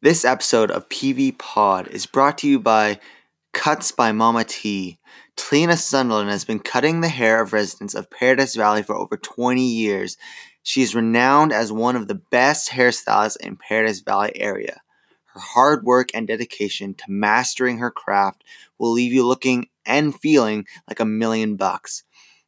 [0.00, 3.00] This episode of PV Pod is brought to you by
[3.52, 5.00] Cuts by Mama T.
[5.36, 9.60] Tlena Sunderland has been cutting the hair of residents of Paradise Valley for over 20
[9.60, 10.16] years.
[10.62, 14.82] She is renowned as one of the best hairstylists in Paradise Valley area.
[15.34, 18.44] Her hard work and dedication to mastering her craft
[18.78, 22.04] will leave you looking and feeling like a million bucks.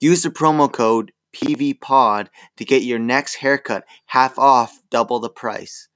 [0.00, 5.88] Use the promo code PVPOD to get your next haircut half off double the price.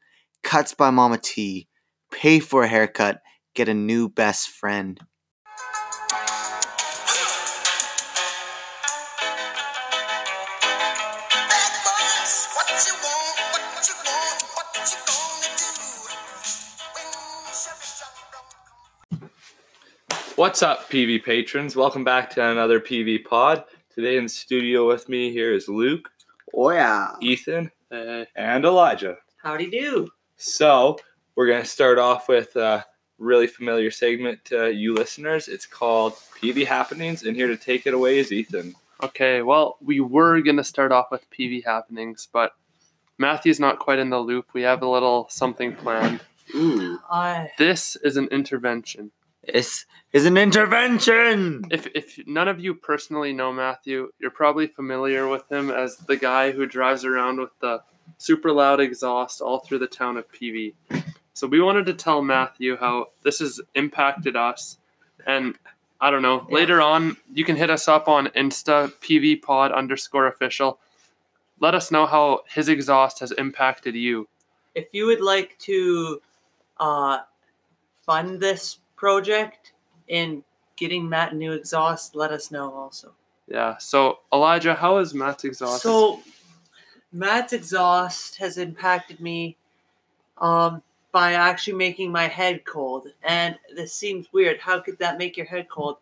[0.43, 1.69] Cuts by Mama T.
[2.11, 3.21] Pay for a haircut,
[3.55, 4.99] get a new best friend.
[11.35, 15.71] Bad boys, what you want, what you want, what you gonna do?
[16.95, 17.09] When
[17.53, 17.89] Chevy
[19.19, 19.27] Chevy
[20.37, 21.77] What's up, PV patrons?
[21.77, 23.65] Welcome back to another PV pod.
[23.95, 26.09] Today in the studio with me here is Luke,
[26.55, 27.17] Oh yeah.
[27.21, 29.17] Ethan, and Elijah.
[29.43, 30.09] Howdy do.
[30.39, 30.99] So,
[31.35, 32.85] we're going to start off with a
[33.19, 35.49] really familiar segment to you listeners.
[35.49, 38.77] It's called PV Happenings, and here to take it away is Ethan.
[39.03, 42.53] Okay, well, we were going to start off with PV happenings, but
[43.19, 44.55] Matthew's not quite in the loop.
[44.55, 46.21] We have a little something planned.
[46.55, 47.01] Ooh.
[47.11, 49.11] I This is an intervention.
[49.53, 51.65] This is an intervention.
[51.71, 56.17] If, if none of you personally know Matthew, you're probably familiar with him as the
[56.17, 57.83] guy who drives around with the
[58.19, 60.75] super loud exhaust all through the town of PV.
[61.35, 64.79] So we wanted to tell Matthew how this has impacted us.
[65.27, 65.57] And
[66.01, 66.55] I don't know, Yeah.
[66.55, 70.79] later on, you can hit us up on Insta, PV pod underscore official.
[71.61, 74.29] Let us know how his exhaust has impacted you.
[74.75, 76.21] if you would like to
[76.79, 77.19] uh,
[78.07, 79.73] fund this project
[80.07, 80.45] in
[80.77, 83.13] getting Matt a new exhaust, let us know also.
[83.49, 83.77] Yeah.
[83.79, 85.83] So Elijah, how is Matt's exhaust?
[85.83, 86.21] So
[87.13, 89.57] Matt's exhaust has impacted me
[90.39, 93.09] um, by actually making my head cold.
[93.23, 94.61] And this seems weird.
[94.61, 95.97] How could that make your head cold?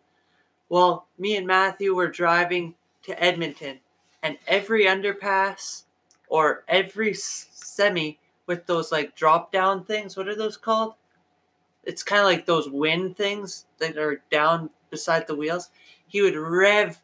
[0.69, 3.79] Well, me and Matthew were driving to Edmonton,
[4.21, 5.83] and every underpass
[6.27, 10.95] or every semi with those like drop down things, what are those called?
[11.83, 15.69] It's kind of like those wind things that are down beside the wheels.
[16.07, 17.01] He would rev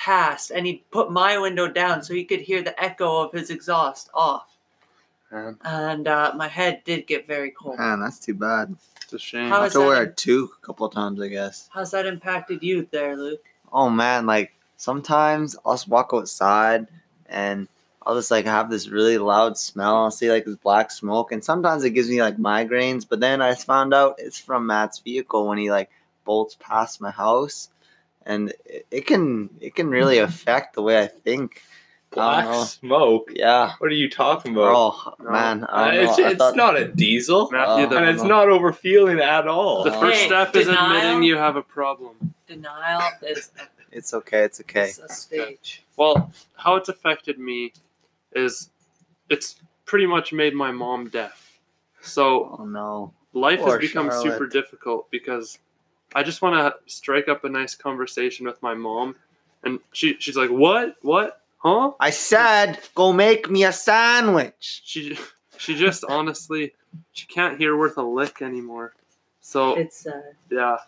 [0.00, 3.50] past and he'd put my window down so he could hear the echo of his
[3.50, 4.56] exhaust off.
[5.30, 7.78] Man, And uh, my head did get very cold.
[7.78, 8.74] Man, that's too bad.
[9.04, 9.48] it's a shame.
[9.50, 11.68] How I have to wear in- it two a couple of times, I guess.
[11.72, 13.44] How's that impacted you there, Luke?
[13.72, 16.88] Oh man, like sometimes I'll just walk outside
[17.28, 17.68] and
[18.04, 19.94] I'll just like have this really loud smell.
[19.96, 23.06] I'll see like this black smoke, and sometimes it gives me like migraines.
[23.08, 25.90] But then I found out it's from Matt's vehicle when he like
[26.24, 27.68] bolts past my house,
[28.26, 31.62] and it, it can it can really affect the way I think.
[32.12, 33.30] Black don't smoke?
[33.32, 33.74] Yeah.
[33.78, 34.72] What are you talking about?
[34.74, 36.24] Oh man, Uh, I don't it's know.
[36.24, 38.28] I it's thought- not a diesel, Matthew, the, and it's no.
[38.28, 39.84] not overfeeling at all.
[39.84, 40.96] the first Hey, step is denial?
[40.96, 42.34] admitting you have a problem.
[42.48, 43.52] Denial is
[43.92, 44.42] It's okay.
[44.42, 44.88] It's okay.
[44.88, 45.84] is a stage.
[45.96, 47.72] Well, how it's affected me
[48.34, 48.70] is
[49.28, 51.60] it's pretty much made my mom deaf.
[52.00, 53.12] So Oh no.
[53.34, 55.60] life Poor has become super difficult because
[56.14, 59.16] I just want to strike up a nice conversation with my mom,
[59.62, 60.96] and she she's like, "What?
[61.02, 61.42] What?
[61.58, 64.82] Huh?" I said, go make me a sandwich.
[64.84, 65.18] She
[65.58, 66.72] she just honestly
[67.12, 68.94] she can't hear worth a lick anymore.
[69.40, 70.20] So It's uh,
[70.50, 70.78] yeah.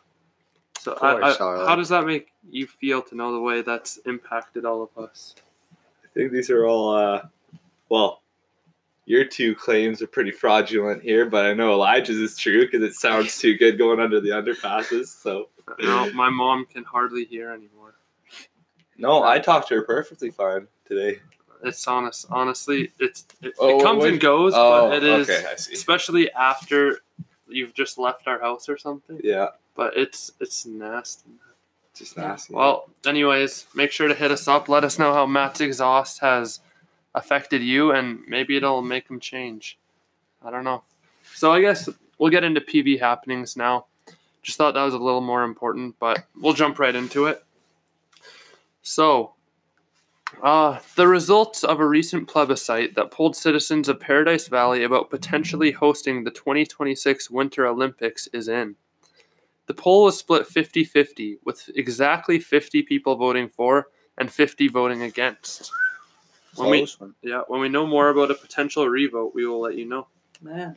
[0.78, 1.68] So Poor I, I, Charlotte.
[1.68, 5.34] how does that make you feel to know the way that's impacted all of us?
[6.04, 7.22] I think these are all, uh,
[7.88, 8.21] well,
[9.06, 12.94] your two claims are pretty fraudulent here, but I know Elijah's is true because it
[12.94, 15.06] sounds too good going under the underpasses.
[15.08, 15.48] So,
[15.80, 17.94] No, my mom can hardly hear anymore.
[18.98, 21.20] no, I talked to her perfectly fine today.
[21.64, 22.26] It's honest.
[22.30, 27.00] Honestly, it's it, Oh, it comes and goes, Oh, but it is okay, especially after
[27.48, 29.20] you've just left our house or something.
[29.22, 31.30] Yeah, But it's it's nasty.
[31.94, 32.54] just nasty.
[32.54, 34.68] Well, anyways, make sure to hit us up.
[34.68, 36.58] Let us know how Matt's exhaust has
[37.14, 39.78] affected you, and maybe it'll make them change.
[40.44, 40.82] I don't know.
[41.34, 41.88] So I guess
[42.18, 43.86] we'll get into PV happenings now.
[44.42, 47.44] Just thought that was a little more important, but we'll jump right into it.
[48.82, 49.34] So,
[50.42, 55.70] uh, the results of a recent plebiscite that polled citizens of Paradise Valley about potentially
[55.70, 58.74] hosting the 2026 Winter Olympics is in.
[59.66, 63.88] The poll was split 50 50, with exactly 50 people voting for
[64.18, 65.70] and 50 voting against.
[66.56, 67.14] When we, one.
[67.22, 70.06] yeah, when we know more about a potential revote, we will let you know.
[70.40, 70.76] man,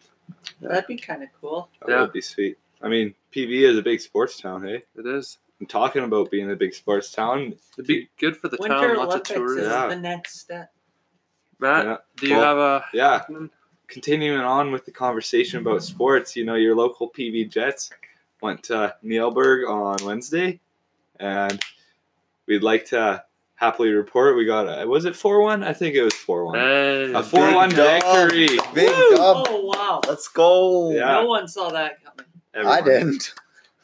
[0.62, 1.70] that'd be kind of cool.
[1.82, 2.02] that yeah.
[2.02, 2.58] would be sweet.
[2.82, 4.84] I mean, PV is a big sports town, hey?
[4.96, 5.38] It is.
[5.60, 7.56] I'm talking about being a big sports town.
[7.78, 9.68] It'd be good for the Winter town, lots Olympics of is.
[9.72, 9.88] Yeah.
[9.88, 10.72] the next step.
[11.60, 11.98] Matt, Yeah.
[12.18, 13.24] do you Well, have a Yeah.
[13.26, 13.46] Hmm?
[13.88, 17.92] continuing on with the conversation about sports, you know, your local PV Jets
[18.42, 20.60] went to Neilburg on Wednesday,
[21.20, 21.62] and
[22.48, 23.24] we'd like to
[23.56, 25.66] happily report we got a, was it 4-1?
[25.66, 26.56] I think it was 4-1.
[26.56, 28.02] Hey, A 4-1 Big dub.
[28.32, 28.60] victory.
[28.74, 29.16] Big Woo!
[29.18, 29.46] dub.
[29.50, 30.02] Oh wow!
[30.08, 30.92] Let's go.
[30.92, 31.12] Yeah.
[31.22, 32.68] No one saw that coming.
[32.68, 33.34] I didn't.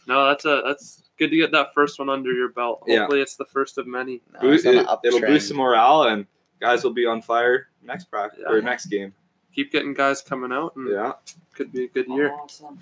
[0.07, 2.83] no, that's a that's good to get that first one under your belt.
[2.87, 2.99] Yeah.
[2.99, 4.21] Hopefully, it's the first of many.
[4.33, 6.25] No, Boo- it's on it, it'll boost some morale and
[6.59, 9.13] guys will be on fire next practice or next game.
[9.53, 11.13] Keep getting guys coming out, and Yeah.
[11.55, 12.31] could be a good year.
[12.33, 12.79] Awesome.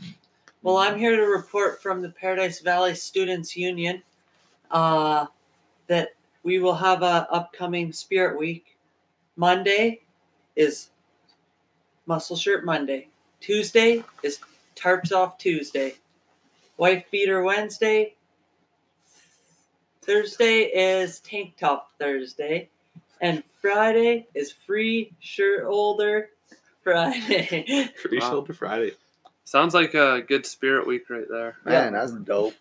[0.62, 4.04] Well, I'm here to report from the Paradise Valley Students Union
[4.70, 5.26] uh,
[5.88, 6.10] that
[6.44, 8.78] we will have a upcoming Spirit Week.
[9.36, 10.02] Monday
[10.56, 10.90] is
[12.06, 13.08] Muscle Shirt Monday.
[13.40, 14.40] Tuesday is
[14.76, 15.96] Tarps Off Tuesday.
[16.78, 18.16] Wife Beater Wednesday.
[20.02, 22.70] Thursday is Tank Top Thursday.
[23.22, 26.30] And Friday is Free Shirt Holder
[26.84, 27.90] Friday.
[28.02, 28.30] Free Wow.
[28.32, 28.92] shoulder Friday.
[29.44, 31.58] Sounds like a good spirit week right there.
[31.66, 32.54] Man, that's dope.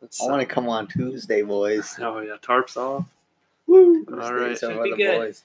[0.00, 1.96] That's, I want to come on Tuesday, boys.
[1.98, 3.06] Oh yeah, tarps off.
[3.66, 4.04] Woo!
[4.10, 4.50] All right.
[4.50, 5.18] Should some be other good.
[5.18, 5.44] boys.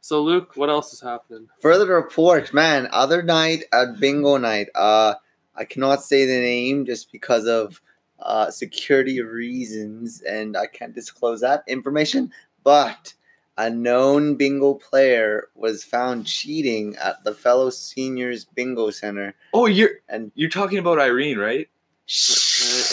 [0.00, 1.48] So Luke, what else is happening?
[1.60, 2.88] Further report, man.
[2.92, 4.68] Other night at bingo night.
[4.74, 5.14] Uh,
[5.54, 7.80] I cannot say the name just because of
[8.20, 12.32] uh, security reasons, and I can't disclose that information.
[12.64, 13.14] But
[13.56, 19.90] a known bingo player was found cheating at the fellow seniors bingo center, Oh, you're
[20.08, 21.68] and you're talking about Irene, right?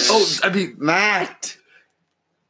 [0.10, 1.56] Oh, I mean, Matt.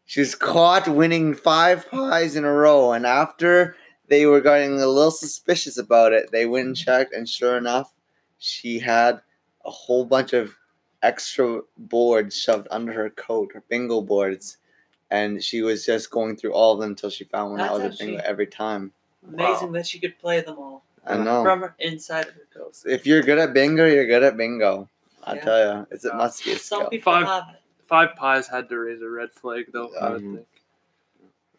[0.05, 3.75] She was caught winning five pies in a row, and after
[4.07, 7.91] they were getting a little suspicious about it, they went and checked, and sure enough,
[8.37, 9.21] she had
[9.65, 10.55] a whole bunch of
[11.01, 14.57] extra boards shoved under her coat, her bingo boards,
[15.09, 17.89] and she was just going through all of them until she found one that That's
[17.91, 18.91] was a bingo every time.
[19.27, 21.41] Amazing that she could play them all I know.
[21.43, 22.75] from inside of her coat.
[22.85, 24.87] If you're good at bingo, you're good at bingo.
[25.23, 25.41] I Yeah.
[25.41, 26.89] tell you, it's, it must be a Some skill.
[26.91, 27.25] people Five.
[27.25, 27.59] have it.
[27.87, 29.91] Five pies had to raise a red flag though.
[29.99, 30.47] I would think.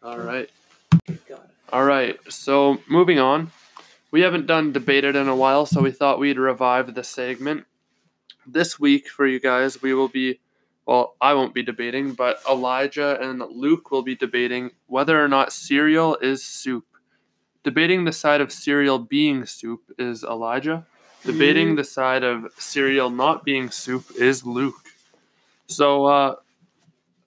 [0.03, 0.49] All right.
[1.71, 2.17] All right.
[2.31, 3.51] So moving on,
[4.11, 7.65] we haven't done debated in a while, so we thought we'd revive the segment.
[8.45, 10.39] This week for you guys, we will be,
[10.85, 15.51] well, I won't be debating, but Elijah and Luke will be debating whether or not
[15.51, 16.85] cereal is soup.
[17.63, 20.85] Debating the side of cereal being soup is Elijah.
[21.25, 21.75] Debating mm-hmm.
[21.75, 24.87] the side of cereal not being soup is Luke.
[25.67, 26.35] So, uh,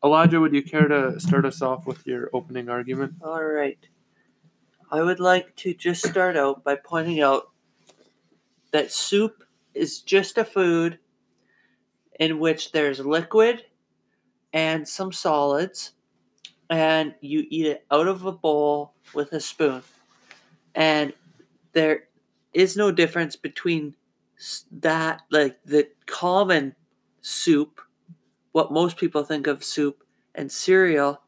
[0.02, 3.14] Elijah, would you care to start us off with your opening argument?
[3.22, 3.78] All right.
[4.90, 7.50] I would like to just start out by pointing out
[8.72, 9.44] that soup
[9.74, 10.98] is just a food
[12.18, 13.64] in which there's liquid
[14.52, 15.92] and some solids,
[16.68, 19.82] and you eat it out of a bowl with a spoon.
[20.74, 21.12] And
[21.72, 22.04] there
[22.52, 23.94] is no difference between
[24.72, 26.74] that, like the common
[27.20, 27.80] soup,
[28.52, 30.04] what most people think of soup,
[30.34, 31.22] and cereal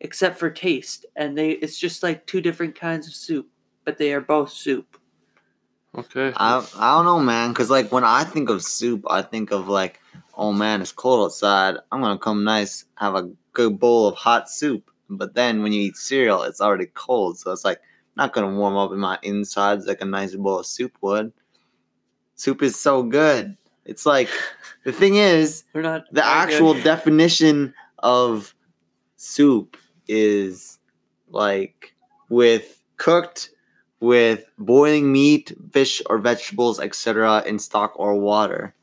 [0.00, 3.48] except for taste and they it's just like two different kinds of soup
[3.84, 4.98] but they are both soup
[5.94, 6.32] Okay.
[6.36, 7.52] I, I don't know, man.
[7.54, 10.00] Cause like when I think of soup, I think of like,
[10.34, 11.76] oh man, it's cold outside.
[11.90, 14.90] I'm gonna come nice, have a good bowl of hot soup.
[15.10, 17.80] But then when you eat cereal, it's already cold, so it's like
[18.16, 21.32] not gonna warm up in my insides like a nice bowl of soup would.
[22.36, 23.56] Soup is so good.
[23.88, 24.28] It's like
[24.84, 26.52] the thing is, we're not the arguing.
[26.52, 28.54] actual definition of
[29.16, 30.78] soup is
[31.30, 31.94] like
[32.28, 33.50] with cooked
[34.00, 37.42] with boiling meat, fish or vegetables, etc.
[37.46, 38.74] in stock or water.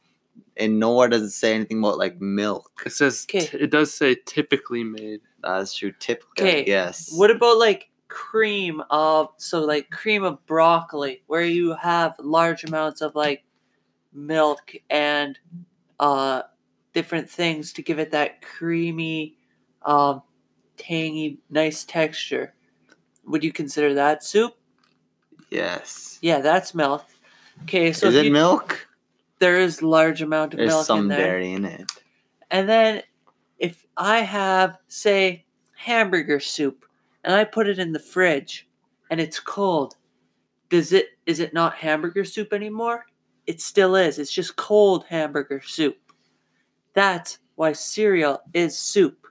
[0.58, 2.72] And nowhere does it say anything about like milk.
[2.86, 5.22] It says t- it does say typically made.
[5.44, 5.94] That's true.
[6.00, 7.12] Typically, yes.
[7.14, 13.02] what about like cream of so like cream of broccoli where you have large amounts
[13.02, 13.44] of like
[14.16, 15.38] milk and
[16.00, 16.42] uh
[16.94, 19.38] different things to give it that creamy
[19.84, 20.22] um
[20.78, 22.54] tangy nice texture
[23.26, 24.54] would you consider that soup
[25.50, 26.18] yes.
[26.22, 27.06] yeah that's milk
[27.64, 28.88] okay so is it you- milk?
[29.40, 31.92] there is large amount of There's milk some in there dairy in it.
[32.52, 33.04] And then
[33.60, 35.46] if I have, say,
[35.76, 36.86] hamburger soup
[37.24, 38.68] and I put it in the fridge
[39.10, 39.96] and it's cold,
[40.70, 43.06] does it is it not hamburger soup anymore?
[43.48, 44.20] It still is.
[44.20, 45.98] It's just cold hamburger soup.
[46.94, 49.28] That's why cereal is soup.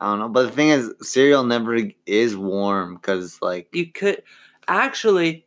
[0.00, 4.22] I don't know, but the thing is, cereal never is warm because like You could
[4.68, 5.46] actually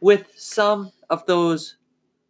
[0.00, 1.76] with some of those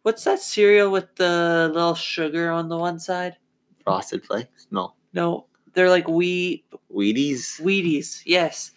[0.01, 3.37] what's that cereal with the little sugar on the one side?
[3.83, 4.67] frosted flakes.
[4.71, 7.59] No, No, they're like wheat Wheaties.
[7.61, 8.71] Wheaties, yes.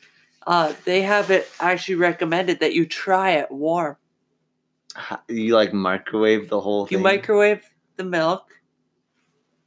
[0.47, 3.97] Uh, they have it actually recommended that you try it warm.
[4.95, 6.99] Ha- You like microwave the whole thing?
[6.99, 7.65] You microwave
[7.97, 8.61] the milk,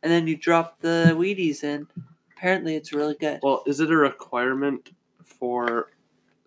[0.04, 1.88] and then you drop the Wheaties in.
[2.36, 3.40] Apparently, it's really good.
[3.42, 4.92] Well, is it a requirement
[5.24, 5.92] for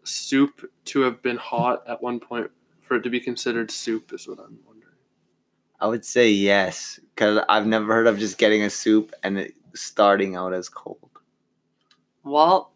[0.04, 4.12] soup to have been hot at one point for it to be considered soup?
[4.12, 4.94] Is what I'm wondering.
[5.80, 9.54] I would say yes, because I've never heard of just getting a soup and it
[9.75, 10.99] starting out as cold.
[12.25, 12.73] Well,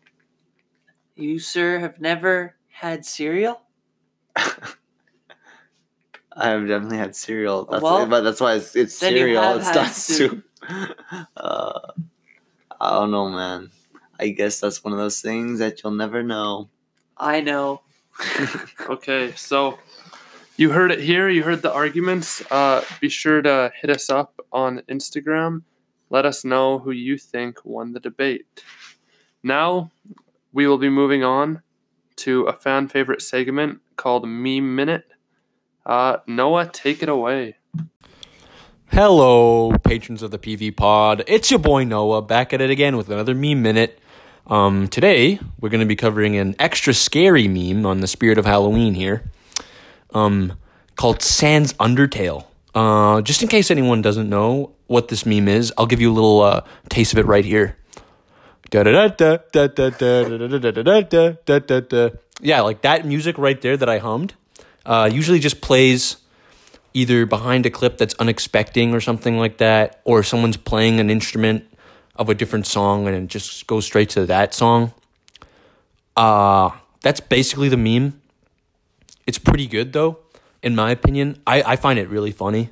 [1.16, 3.60] you, sir, have never had cereal?
[6.36, 7.64] I have definitely had cereal.
[7.64, 9.56] That's Well, but that's why it's, it's cereal.
[9.56, 10.44] It's not soup.
[10.62, 10.98] soup.
[11.36, 11.80] uh,
[12.80, 13.70] I don't know, man.
[14.18, 16.68] I guess that's one of those things that you'll never know.
[17.16, 17.82] I know.
[18.88, 19.78] Okay, so
[20.56, 21.28] you heard it here.
[21.28, 22.42] You heard the arguments.
[22.50, 25.62] Uh, be sure to hit us up on Instagram.
[26.10, 28.46] Let us know who you think won the debate.
[29.42, 29.90] Now
[30.52, 31.62] we will be moving on
[32.16, 35.06] to a fan favorite segment called Meme Minute.
[35.84, 37.56] Uh, Noah, take it away.
[38.88, 41.24] Hello, patrons of the PV Pod.
[41.26, 43.98] It's your boy Noah back at it again with another meme minute.
[44.46, 48.44] Um, today we're going to be covering an extra scary meme on the spirit of
[48.44, 49.24] Halloween here,
[50.12, 50.58] um,
[50.94, 52.46] called Sans Undertale.
[52.74, 56.14] Uh, just in case anyone doesn't know what this meme is, I'll give you a
[56.14, 57.76] little uh, taste of it right here.
[62.40, 64.34] Yeah, like that music right there that I hummed,
[64.84, 66.16] uh, usually just plays
[66.94, 71.64] either behind a clip that's unexpected or something like that, or someone's playing an instrument
[72.16, 74.92] of a different song and it just goes straight to that song.
[76.16, 76.70] Uh,
[77.00, 78.20] that's basically the meme.
[79.26, 80.18] It's pretty good though,
[80.62, 81.40] in my opinion.
[81.46, 82.70] I, I find it really funny.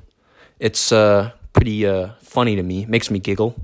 [0.59, 3.55] It's uh, pretty uh, funny to me, makes me giggle.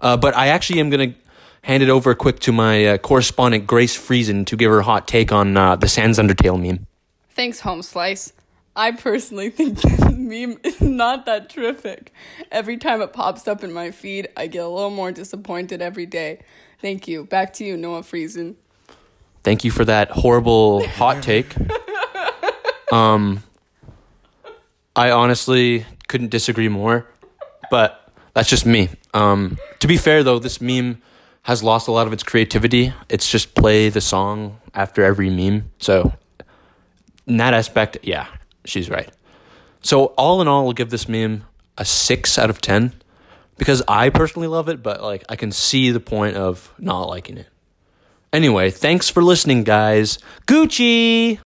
[0.00, 1.18] Uh, but I actually am going to
[1.62, 5.32] hand it over quick to my uh, correspondent, Grace Friesen, to give her hot take
[5.32, 6.86] on uh, the Sans Undertale meme.
[7.34, 8.32] Thanks, Home Slice.
[8.76, 12.12] I personally think this meme is not that terrific.
[12.50, 16.06] Every time it pops up in my feed, I get a little more disappointed every
[16.06, 16.40] day.
[16.80, 17.24] Thank you.
[17.24, 18.56] Back to you, Noah Friesen.
[19.42, 21.54] Thank you for that horrible hot take.
[22.92, 23.42] Um,
[24.94, 27.08] I honestly couldn't disagree more,
[27.68, 28.90] but that's just me.
[29.12, 31.02] Um, to be fair, though, this meme
[31.42, 32.92] has lost a lot of its creativity.
[33.08, 35.72] It's just play the song after every meme.
[35.78, 36.12] So,
[37.26, 38.26] in that aspect, yeah,
[38.64, 39.10] she's right.
[39.82, 41.44] So, all in all, I'll give this meme
[41.76, 42.94] a six out of 10
[43.56, 47.38] because I personally love it, but like I can see the point of not liking
[47.38, 47.48] it.
[48.32, 50.18] Anyway, thanks for listening, guys.
[50.46, 51.38] Gucci!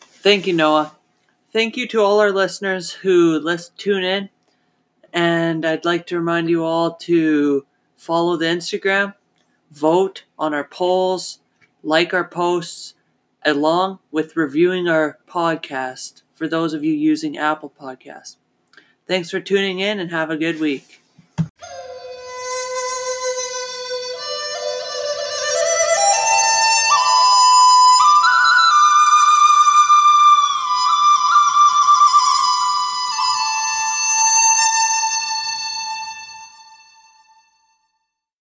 [0.00, 0.92] Thank you, Noah.
[1.52, 4.28] Thank you to all our listeners who let's tune in.
[5.12, 9.14] And I'd like to remind you all to follow the Instagram,
[9.70, 11.40] vote on our polls,
[11.82, 12.94] like our posts,
[13.44, 18.36] along with reviewing our podcast for those of you using Apple Podcasts.
[19.06, 20.99] Thanks for tuning in and have a good week.